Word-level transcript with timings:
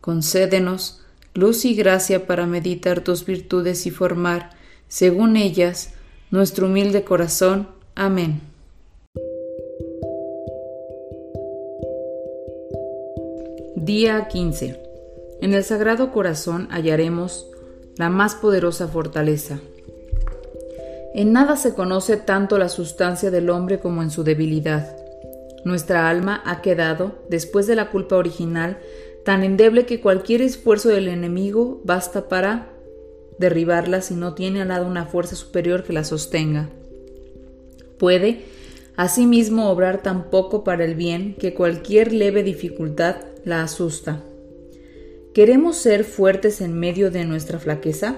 Concédenos 0.00 1.02
luz 1.34 1.64
y 1.64 1.74
gracia 1.74 2.26
para 2.26 2.46
meditar 2.46 3.02
tus 3.02 3.24
virtudes 3.24 3.86
y 3.86 3.90
formar, 3.90 4.50
según 4.88 5.36
ellas, 5.36 5.92
nuestro 6.30 6.66
humilde 6.66 7.04
corazón. 7.04 7.68
Amén. 7.94 8.40
Día 13.76 14.28
15. 14.28 14.80
En 15.42 15.54
el 15.54 15.64
Sagrado 15.64 16.12
Corazón 16.12 16.68
hallaremos 16.70 17.46
la 17.96 18.08
más 18.08 18.34
poderosa 18.34 18.88
fortaleza. 18.88 19.58
En 21.14 21.32
nada 21.32 21.56
se 21.56 21.74
conoce 21.74 22.16
tanto 22.16 22.56
la 22.56 22.68
sustancia 22.68 23.30
del 23.30 23.50
hombre 23.50 23.80
como 23.80 24.02
en 24.02 24.10
su 24.10 24.22
debilidad. 24.22 24.96
Nuestra 25.64 26.08
alma 26.08 26.40
ha 26.46 26.62
quedado, 26.62 27.16
después 27.28 27.66
de 27.66 27.74
la 27.74 27.90
culpa 27.90 28.16
original, 28.16 28.78
tan 29.24 29.42
endeble 29.42 29.86
que 29.86 30.00
cualquier 30.00 30.42
esfuerzo 30.42 30.88
del 30.88 31.08
enemigo 31.08 31.80
basta 31.84 32.28
para 32.28 32.70
derribarla 33.38 34.02
si 34.02 34.14
no 34.14 34.34
tiene 34.34 34.62
al 34.62 34.68
lado 34.68 34.86
una 34.86 35.06
fuerza 35.06 35.36
superior 35.36 35.82
que 35.82 35.92
la 35.92 36.04
sostenga. 36.04 36.68
Puede, 37.98 38.42
asimismo, 38.96 39.70
obrar 39.70 40.02
tan 40.02 40.30
poco 40.30 40.64
para 40.64 40.84
el 40.84 40.94
bien 40.94 41.34
que 41.34 41.54
cualquier 41.54 42.12
leve 42.12 42.42
dificultad 42.42 43.16
la 43.44 43.62
asusta. 43.62 44.22
¿Queremos 45.34 45.76
ser 45.76 46.04
fuertes 46.04 46.60
en 46.60 46.78
medio 46.78 47.10
de 47.10 47.24
nuestra 47.24 47.58
flaqueza? 47.58 48.16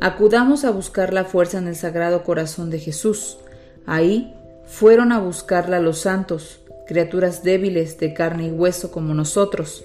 Acudamos 0.00 0.64
a 0.64 0.70
buscar 0.70 1.12
la 1.12 1.24
fuerza 1.24 1.58
en 1.58 1.66
el 1.66 1.74
Sagrado 1.74 2.22
Corazón 2.22 2.70
de 2.70 2.78
Jesús. 2.78 3.38
Ahí 3.86 4.34
fueron 4.66 5.10
a 5.10 5.18
buscarla 5.18 5.80
los 5.80 5.98
santos, 5.98 6.60
criaturas 6.86 7.42
débiles 7.42 7.98
de 7.98 8.14
carne 8.14 8.46
y 8.46 8.50
hueso 8.50 8.92
como 8.92 9.14
nosotros, 9.14 9.84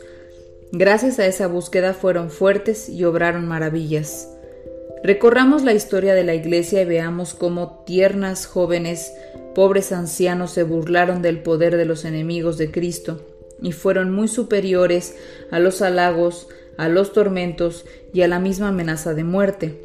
Gracias 0.75 1.19
a 1.19 1.27
esa 1.27 1.45
búsqueda 1.45 1.93
fueron 1.93 2.31
fuertes 2.31 2.89
y 2.89 3.03
obraron 3.03 3.47
maravillas. 3.47 4.27
Recorramos 5.03 5.63
la 5.63 5.73
historia 5.73 6.15
de 6.15 6.23
la 6.23 6.33
Iglesia 6.33 6.81
y 6.81 6.85
veamos 6.85 7.35
cómo 7.35 7.83
tiernas 7.85 8.47
jóvenes, 8.47 9.13
pobres 9.53 9.91
ancianos 9.91 10.49
se 10.49 10.63
burlaron 10.63 11.21
del 11.21 11.43
poder 11.43 11.77
de 11.77 11.85
los 11.85 12.05
enemigos 12.05 12.57
de 12.57 12.71
Cristo 12.71 13.23
y 13.61 13.71
fueron 13.71 14.11
muy 14.11 14.27
superiores 14.27 15.15
a 15.52 15.59
los 15.59 15.83
halagos, 15.83 16.47
a 16.75 16.89
los 16.89 17.13
tormentos 17.13 17.85
y 18.11 18.23
a 18.23 18.27
la 18.27 18.39
misma 18.39 18.69
amenaza 18.69 19.13
de 19.13 19.23
muerte. 19.23 19.80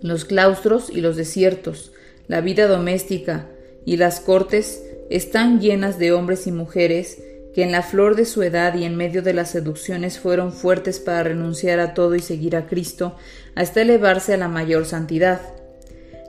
Los 0.00 0.24
claustros 0.24 0.88
y 0.88 1.00
los 1.00 1.16
desiertos, 1.16 1.90
la 2.28 2.40
vida 2.40 2.68
doméstica 2.68 3.48
y 3.84 3.96
las 3.96 4.20
cortes 4.20 4.84
están 5.10 5.60
llenas 5.60 5.98
de 5.98 6.12
hombres 6.12 6.46
y 6.46 6.52
mujeres 6.52 7.20
que 7.54 7.62
en 7.62 7.70
la 7.70 7.82
flor 7.82 8.16
de 8.16 8.24
su 8.24 8.42
edad 8.42 8.74
y 8.74 8.84
en 8.84 8.96
medio 8.96 9.22
de 9.22 9.32
las 9.32 9.50
seducciones 9.50 10.18
fueron 10.18 10.52
fuertes 10.52 10.98
para 10.98 11.22
renunciar 11.22 11.78
a 11.78 11.94
todo 11.94 12.16
y 12.16 12.20
seguir 12.20 12.56
a 12.56 12.66
Cristo, 12.66 13.16
hasta 13.54 13.82
elevarse 13.82 14.34
a 14.34 14.36
la 14.36 14.48
mayor 14.48 14.86
santidad. 14.86 15.40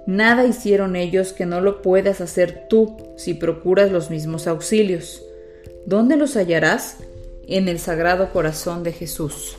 Nada 0.05 0.45
hicieron 0.45 0.95
ellos 0.95 1.33
que 1.33 1.47
no 1.47 1.61
lo 1.61 1.81
puedas 1.81 2.21
hacer 2.21 2.67
tú 2.69 2.95
si 3.17 3.33
procuras 3.33 3.91
los 3.91 4.11
mismos 4.11 4.45
auxilios. 4.45 5.23
¿Dónde 5.87 6.15
los 6.15 6.35
hallarás? 6.35 6.97
En 7.47 7.67
el 7.67 7.79
Sagrado 7.79 8.31
Corazón 8.31 8.83
de 8.83 8.91
Jesús. 8.91 9.57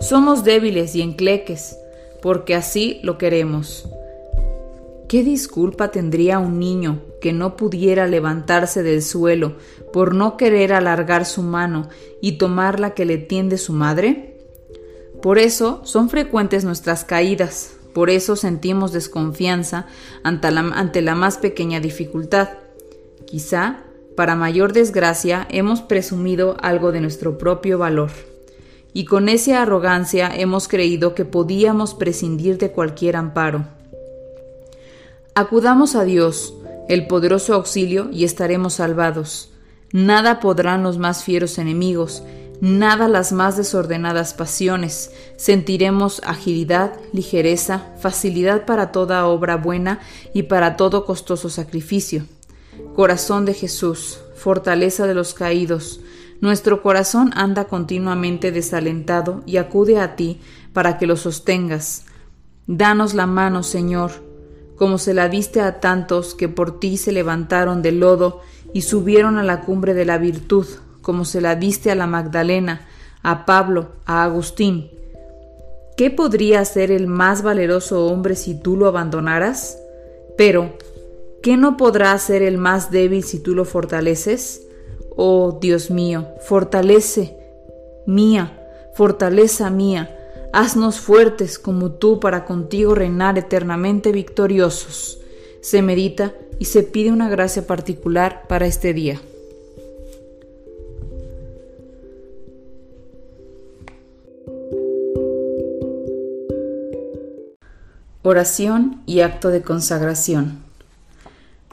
Somos 0.00 0.44
débiles 0.44 0.94
y 0.94 1.02
encleques, 1.02 1.76
porque 2.20 2.54
así 2.54 3.00
lo 3.02 3.16
queremos. 3.16 3.88
¿Qué 5.08 5.24
disculpa 5.24 5.90
tendría 5.90 6.38
un 6.38 6.58
niño 6.58 7.00
que 7.22 7.32
no 7.32 7.56
pudiera 7.56 8.06
levantarse 8.06 8.82
del 8.82 9.02
suelo 9.02 9.56
por 9.90 10.14
no 10.14 10.36
querer 10.36 10.74
alargar 10.74 11.24
su 11.24 11.42
mano 11.42 11.88
y 12.20 12.32
tomar 12.32 12.78
la 12.78 12.92
que 12.92 13.06
le 13.06 13.16
tiende 13.16 13.56
su 13.56 13.72
madre? 13.72 14.36
Por 15.22 15.38
eso 15.38 15.80
son 15.84 16.10
frecuentes 16.10 16.64
nuestras 16.64 17.06
caídas, 17.06 17.72
por 17.94 18.10
eso 18.10 18.36
sentimos 18.36 18.92
desconfianza 18.92 19.86
ante 20.24 20.50
la, 20.50 20.60
ante 20.60 21.00
la 21.00 21.14
más 21.14 21.38
pequeña 21.38 21.80
dificultad. 21.80 22.50
Quizá, 23.24 23.84
para 24.14 24.36
mayor 24.36 24.74
desgracia, 24.74 25.48
hemos 25.50 25.80
presumido 25.80 26.58
algo 26.60 26.92
de 26.92 27.00
nuestro 27.00 27.38
propio 27.38 27.78
valor. 27.78 28.10
Y 28.92 29.06
con 29.06 29.30
esa 29.30 29.62
arrogancia 29.62 30.30
hemos 30.34 30.68
creído 30.68 31.14
que 31.14 31.24
podíamos 31.24 31.94
prescindir 31.94 32.58
de 32.58 32.72
cualquier 32.72 33.16
amparo. 33.16 33.77
Acudamos 35.38 35.94
a 35.94 36.02
Dios, 36.02 36.52
el 36.88 37.06
poderoso 37.06 37.54
auxilio, 37.54 38.08
y 38.10 38.24
estaremos 38.24 38.74
salvados. 38.74 39.52
Nada 39.92 40.40
podrán 40.40 40.82
los 40.82 40.98
más 40.98 41.22
fieros 41.22 41.58
enemigos, 41.58 42.24
nada 42.60 43.06
las 43.06 43.30
más 43.30 43.56
desordenadas 43.56 44.34
pasiones. 44.34 45.12
Sentiremos 45.36 46.20
agilidad, 46.26 46.94
ligereza, 47.12 47.86
facilidad 48.00 48.66
para 48.66 48.90
toda 48.90 49.28
obra 49.28 49.54
buena 49.54 50.00
y 50.34 50.42
para 50.42 50.74
todo 50.74 51.04
costoso 51.04 51.50
sacrificio. 51.50 52.24
Corazón 52.96 53.44
de 53.44 53.54
Jesús, 53.54 54.18
fortaleza 54.34 55.06
de 55.06 55.14
los 55.14 55.34
caídos, 55.34 56.00
nuestro 56.40 56.82
corazón 56.82 57.30
anda 57.36 57.66
continuamente 57.66 58.50
desalentado 58.50 59.44
y 59.46 59.58
acude 59.58 60.00
a 60.00 60.16
ti 60.16 60.40
para 60.72 60.98
que 60.98 61.06
lo 61.06 61.16
sostengas. 61.16 62.06
Danos 62.66 63.14
la 63.14 63.28
mano, 63.28 63.62
Señor, 63.62 64.27
como 64.78 64.98
se 64.98 65.12
la 65.12 65.28
diste 65.28 65.60
a 65.60 65.80
tantos 65.80 66.34
que 66.34 66.48
por 66.48 66.78
ti 66.78 66.96
se 66.96 67.12
levantaron 67.12 67.82
del 67.82 68.00
lodo 68.00 68.40
y 68.72 68.82
subieron 68.82 69.36
a 69.36 69.42
la 69.42 69.62
cumbre 69.62 69.92
de 69.92 70.04
la 70.04 70.18
virtud, 70.18 70.66
como 71.02 71.24
se 71.24 71.40
la 71.40 71.56
diste 71.56 71.90
a 71.90 71.96
la 71.96 72.06
Magdalena, 72.06 72.86
a 73.22 73.44
Pablo, 73.44 73.88
a 74.06 74.22
Agustín. 74.22 74.90
¿Qué 75.96 76.10
podría 76.10 76.64
ser 76.64 76.92
el 76.92 77.08
más 77.08 77.42
valeroso 77.42 78.06
hombre 78.06 78.36
si 78.36 78.54
tú 78.54 78.76
lo 78.76 78.86
abandonaras? 78.86 79.78
Pero, 80.36 80.74
¿qué 81.42 81.56
no 81.56 81.76
podrá 81.76 82.16
ser 82.18 82.42
el 82.42 82.56
más 82.56 82.92
débil 82.92 83.24
si 83.24 83.40
tú 83.40 83.56
lo 83.56 83.64
fortaleces? 83.64 84.62
Oh 85.16 85.58
Dios 85.60 85.90
mío, 85.90 86.28
fortalece, 86.46 87.36
mía, 88.06 88.64
fortaleza 88.94 89.70
mía, 89.70 90.17
Haznos 90.52 90.98
fuertes 90.98 91.58
como 91.58 91.92
tú 91.92 92.20
para 92.20 92.44
contigo 92.44 92.94
reinar 92.94 93.36
eternamente 93.38 94.12
victoriosos. 94.12 95.20
Se 95.60 95.82
medita 95.82 96.34
y 96.58 96.64
se 96.64 96.82
pide 96.82 97.12
una 97.12 97.28
gracia 97.28 97.66
particular 97.66 98.46
para 98.48 98.66
este 98.66 98.94
día. 98.94 99.20
Oración 108.22 109.02
y 109.06 109.20
acto 109.20 109.48
de 109.50 109.62
consagración. 109.62 110.58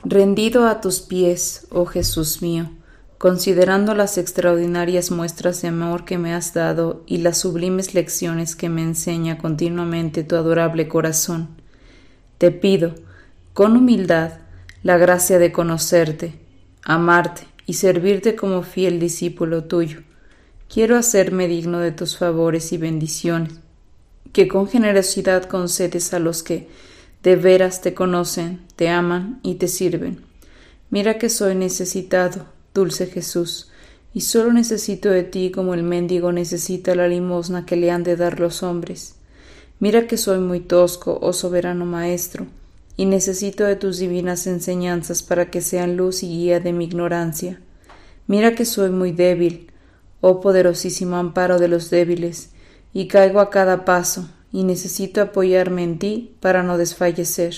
Rendido 0.03 0.67
a 0.67 0.79
tus 0.79 1.01
pies, 1.01 1.67
oh 1.71 1.85
Jesús 1.85 2.41
mío, 2.41 2.69
considerando 3.17 3.95
las 3.95 4.17
extraordinarias 4.17 5.09
muestras 5.09 5.61
de 5.61 5.69
amor 5.69 6.05
que 6.05 6.17
me 6.17 6.33
has 6.33 6.53
dado 6.53 7.03
y 7.05 7.17
las 7.17 7.37
sublimes 7.37 7.93
lecciones 7.93 8.55
que 8.55 8.69
me 8.69 8.81
enseña 8.81 9.37
continuamente 9.37 10.23
tu 10.23 10.35
adorable 10.35 10.87
corazón, 10.87 11.49
te 12.37 12.51
pido, 12.51 12.95
con 13.53 13.77
humildad, 13.77 14.39
la 14.83 14.97
gracia 14.97 15.39
de 15.39 15.51
conocerte, 15.51 16.33
amarte 16.83 17.43
y 17.65 17.73
servirte 17.73 18.35
como 18.35 18.63
fiel 18.63 18.99
discípulo 18.99 19.63
tuyo. 19.63 20.01
Quiero 20.67 20.97
hacerme 20.97 21.47
digno 21.47 21.79
de 21.79 21.91
tus 21.91 22.17
favores 22.17 22.73
y 22.73 22.77
bendiciones, 22.77 23.53
que 24.33 24.47
con 24.49 24.67
generosidad 24.67 25.45
concedes 25.45 26.13
a 26.13 26.19
los 26.19 26.43
que 26.43 26.67
de 27.23 27.37
veras 27.37 27.81
te 27.81 27.93
conocen, 27.93 28.61
te 28.75 28.89
aman 28.89 29.39
y 29.41 29.55
te 29.55 29.69
sirven. 29.69 30.21
Mira 30.89 31.17
que 31.17 31.29
soy 31.29 31.55
necesitado 31.55 32.54
dulce 32.75 33.07
Jesús, 33.07 33.71
y 34.13 34.21
solo 34.21 34.53
necesito 34.53 35.09
de 35.09 35.23
ti 35.23 35.49
como 35.49 35.73
el 35.73 35.81
mendigo 35.81 36.31
necesita 36.31 36.93
la 36.93 37.07
limosna 37.07 37.65
que 37.65 37.75
le 37.75 37.89
han 37.89 38.03
de 38.03 38.15
dar 38.15 38.39
los 38.39 38.61
hombres. 38.61 39.15
Mira 39.79 40.05
que 40.05 40.17
soy 40.17 40.39
muy 40.39 40.59
tosco, 40.59 41.17
oh 41.21 41.33
soberano 41.33 41.85
Maestro, 41.85 42.45
y 42.95 43.05
necesito 43.07 43.63
de 43.63 43.75
tus 43.75 43.97
divinas 43.97 44.45
enseñanzas 44.47 45.23
para 45.23 45.49
que 45.49 45.61
sean 45.61 45.97
luz 45.97 46.21
y 46.21 46.27
guía 46.27 46.59
de 46.59 46.71
mi 46.71 46.85
ignorancia. 46.85 47.59
Mira 48.27 48.55
que 48.55 48.65
soy 48.65 48.89
muy 48.91 49.11
débil, 49.11 49.71
oh 50.21 50.39
poderosísimo 50.39 51.17
amparo 51.17 51.59
de 51.59 51.67
los 51.67 51.89
débiles, 51.89 52.51
y 52.93 53.07
caigo 53.07 53.39
a 53.39 53.49
cada 53.49 53.83
paso, 53.83 54.29
y 54.51 54.63
necesito 54.63 55.21
apoyarme 55.21 55.83
en 55.83 55.99
ti 55.99 56.35
para 56.39 56.63
no 56.63 56.77
desfallecer. 56.77 57.55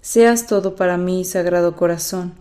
Seas 0.00 0.46
todo 0.46 0.76
para 0.76 0.96
mí, 0.96 1.24
Sagrado 1.24 1.74
Corazón, 1.74 2.34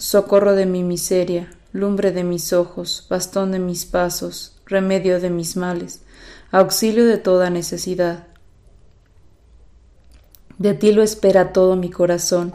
socorro 0.00 0.54
de 0.54 0.64
mi 0.64 0.82
miseria, 0.82 1.50
lumbre 1.72 2.10
de 2.10 2.24
mis 2.24 2.54
ojos, 2.54 3.06
bastón 3.10 3.52
de 3.52 3.58
mis 3.58 3.84
pasos, 3.84 4.56
remedio 4.64 5.20
de 5.20 5.28
mis 5.28 5.58
males, 5.58 6.00
auxilio 6.50 7.04
de 7.04 7.18
toda 7.18 7.50
necesidad. 7.50 8.26
De 10.56 10.72
ti 10.72 10.92
lo 10.92 11.02
espera 11.02 11.52
todo 11.52 11.76
mi 11.76 11.90
corazón. 11.90 12.50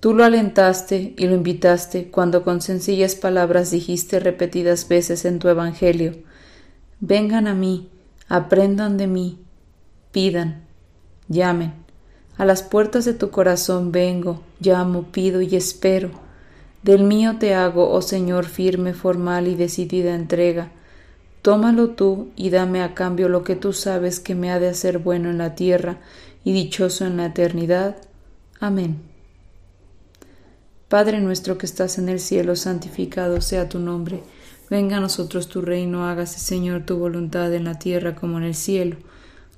Tú 0.00 0.14
lo 0.14 0.24
alentaste 0.24 1.12
y 1.18 1.26
lo 1.26 1.34
invitaste 1.34 2.10
cuando 2.10 2.42
con 2.42 2.62
sencillas 2.62 3.16
palabras 3.16 3.70
dijiste 3.70 4.18
repetidas 4.18 4.88
veces 4.88 5.26
en 5.26 5.38
tu 5.38 5.48
Evangelio, 5.48 6.14
Vengan 7.00 7.48
a 7.48 7.54
mí, 7.54 7.90
aprendan 8.28 8.96
de 8.96 9.08
mí, 9.08 9.40
pidan, 10.10 10.62
llamen. 11.28 11.74
A 12.38 12.46
las 12.46 12.62
puertas 12.62 13.04
de 13.04 13.12
tu 13.12 13.30
corazón 13.30 13.92
vengo, 13.92 14.40
llamo, 14.58 15.02
pido 15.12 15.42
y 15.42 15.54
espero. 15.54 16.31
Del 16.82 17.04
mío 17.04 17.36
te 17.38 17.54
hago, 17.54 17.90
oh 17.90 18.02
Señor, 18.02 18.46
firme, 18.46 18.92
formal 18.92 19.46
y 19.46 19.54
decidida 19.54 20.14
entrega. 20.14 20.72
Tómalo 21.40 21.90
tú 21.90 22.30
y 22.36 22.50
dame 22.50 22.82
a 22.82 22.94
cambio 22.94 23.28
lo 23.28 23.44
que 23.44 23.56
tú 23.56 23.72
sabes 23.72 24.20
que 24.20 24.34
me 24.34 24.50
ha 24.50 24.58
de 24.58 24.68
hacer 24.68 24.98
bueno 24.98 25.30
en 25.30 25.38
la 25.38 25.54
tierra 25.54 25.98
y 26.44 26.52
dichoso 26.52 27.04
en 27.04 27.16
la 27.16 27.26
eternidad. 27.26 27.96
Amén. 28.60 29.00
Padre 30.88 31.20
nuestro 31.20 31.56
que 31.56 31.66
estás 31.66 31.98
en 31.98 32.08
el 32.08 32.20
cielo, 32.20 32.54
santificado 32.54 33.40
sea 33.40 33.68
tu 33.68 33.78
nombre. 33.78 34.22
Venga 34.68 34.98
a 34.98 35.00
nosotros 35.00 35.48
tu 35.48 35.62
reino, 35.62 36.06
hágase 36.06 36.38
Señor 36.38 36.84
tu 36.84 36.98
voluntad 36.98 37.52
en 37.54 37.64
la 37.64 37.78
tierra 37.78 38.14
como 38.14 38.38
en 38.38 38.44
el 38.44 38.54
cielo. 38.54 38.96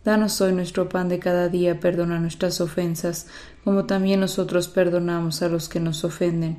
Danos 0.05 0.41
hoy 0.41 0.53
nuestro 0.53 0.89
pan 0.89 1.09
de 1.09 1.19
cada 1.19 1.49
día, 1.49 1.81
perdona 1.81 2.21
nuestras 2.21 2.61
ofensas, 2.61 3.27
como 3.65 3.87
también 3.87 4.21
nosotros 4.21 4.69
perdonamos 4.69 5.41
a 5.41 5.49
los 5.49 5.69
que 5.69 5.81
nos 5.81 6.05
ofenden. 6.05 6.59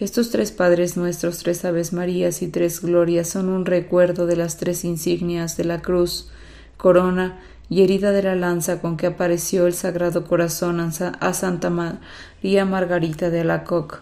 Estos 0.00 0.30
tres 0.30 0.50
Padres 0.50 0.96
nuestros, 0.96 1.40
tres 1.40 1.62
Aves 1.66 1.92
Marías 1.92 2.40
y 2.40 2.48
tres 2.48 2.80
Glorias 2.80 3.28
son 3.28 3.50
un 3.50 3.66
recuerdo 3.66 4.24
de 4.24 4.34
las 4.34 4.56
tres 4.56 4.82
insignias 4.86 5.58
de 5.58 5.64
la 5.64 5.82
cruz, 5.82 6.30
corona 6.78 7.38
y 7.68 7.82
herida 7.82 8.10
de 8.10 8.22
la 8.22 8.34
lanza 8.34 8.80
con 8.80 8.96
que 8.96 9.08
apareció 9.08 9.66
el 9.66 9.74
Sagrado 9.74 10.24
Corazón 10.24 10.80
a 10.80 11.34
Santa 11.34 11.68
María 11.68 12.64
Margarita 12.64 13.28
de 13.28 13.40
Alacoc. 13.40 14.00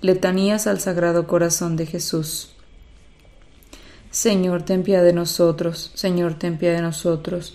Letanías 0.00 0.66
al 0.66 0.80
Sagrado 0.80 1.26
Corazón 1.26 1.76
de 1.76 1.84
Jesús. 1.84 2.54
Señor, 4.10 4.62
ten 4.62 4.82
piedad 4.82 5.04
de 5.04 5.12
nosotros, 5.12 5.92
Señor, 5.94 6.38
ten 6.38 6.56
piedad 6.56 6.76
de 6.76 6.82
nosotros, 6.82 7.54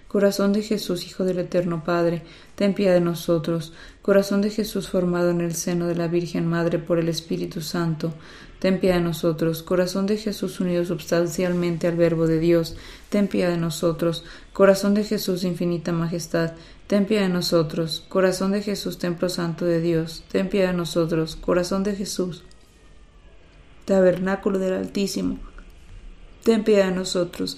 Corazón 0.11 0.51
de 0.51 0.61
Jesús, 0.61 1.07
Hijo 1.07 1.23
del 1.23 1.39
Eterno 1.39 1.85
Padre, 1.85 2.21
ten 2.55 2.73
piedad 2.73 2.95
de 2.95 2.99
nosotros. 2.99 3.71
Corazón 4.01 4.41
de 4.41 4.49
Jesús 4.49 4.89
formado 4.89 5.29
en 5.29 5.39
el 5.39 5.55
seno 5.55 5.87
de 5.87 5.95
la 5.95 6.09
Virgen 6.09 6.47
Madre 6.47 6.79
por 6.79 6.99
el 6.99 7.07
Espíritu 7.07 7.61
Santo, 7.61 8.13
ten 8.59 8.81
piedad 8.81 8.95
de 8.95 9.03
nosotros. 9.03 9.63
Corazón 9.63 10.07
de 10.07 10.17
Jesús 10.17 10.59
unido 10.59 10.83
substancialmente 10.83 11.87
al 11.87 11.95
Verbo 11.95 12.27
de 12.27 12.39
Dios, 12.39 12.75
ten 13.07 13.29
piedad 13.29 13.51
de 13.51 13.57
nosotros. 13.57 14.25
Corazón 14.51 14.95
de 14.95 15.05
Jesús 15.05 15.45
infinita 15.45 15.93
majestad, 15.93 16.55
ten 16.87 17.05
piedad 17.05 17.23
de 17.23 17.29
nosotros. 17.29 18.03
Corazón 18.09 18.51
de 18.51 18.61
Jesús, 18.61 18.97
templo 18.97 19.29
santo 19.29 19.63
de 19.63 19.79
Dios, 19.79 20.25
ten 20.29 20.49
piedad 20.49 20.71
de 20.71 20.77
nosotros. 20.77 21.37
Corazón 21.37 21.83
de 21.83 21.95
Jesús, 21.95 22.43
tabernáculo 23.85 24.59
del 24.59 24.73
Altísimo, 24.73 25.39
ten 26.43 26.65
piedad 26.65 26.89
de 26.89 26.95
nosotros. 26.95 27.57